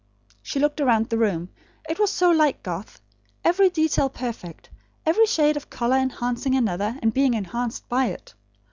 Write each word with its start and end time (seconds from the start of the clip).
She 0.41 0.59
looked 0.59 0.81
around 0.81 1.09
the 1.09 1.17
room. 1.19 1.49
It 1.87 1.99
was 1.99 2.09
so 2.09 2.31
like 2.31 2.63
Garth; 2.63 2.99
every 3.45 3.69
detail 3.69 4.09
perfect; 4.09 4.67
every 5.05 5.27
shade 5.27 5.55
of 5.55 5.69
colour 5.69 5.97
enhancing 5.97 6.55
another, 6.55 6.97
and 7.03 7.13
being 7.13 7.35
enhanced 7.35 7.87
by 7.87 8.07
it. 8.07 8.33